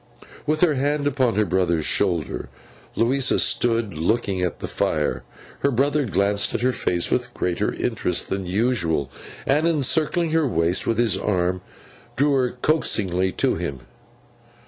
With 0.47 0.61
her 0.61 0.73
hand 0.73 1.05
upon 1.05 1.35
her 1.35 1.45
brother's 1.45 1.85
shoulder, 1.85 2.49
Louisa 2.95 3.37
still 3.37 3.73
stood 3.81 3.93
looking 3.93 4.41
at 4.41 4.57
the 4.57 4.67
fire. 4.67 5.21
Her 5.59 5.69
brother 5.69 6.07
glanced 6.07 6.55
at 6.55 6.61
her 6.61 6.71
face 6.71 7.11
with 7.11 7.35
greater 7.35 7.71
interest 7.71 8.29
than 8.29 8.47
usual, 8.47 9.11
and, 9.45 9.67
encircling 9.67 10.31
her 10.31 10.47
waist 10.47 10.87
with 10.87 10.97
his 10.97 11.19
arm, 11.19 11.61
drew 12.15 12.33
her 12.33 12.49
coaxingly 12.63 13.31
to 13.33 13.57
him. 13.57 13.81